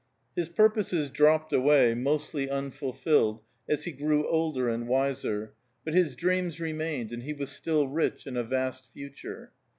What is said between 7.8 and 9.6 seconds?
rich in a vast future.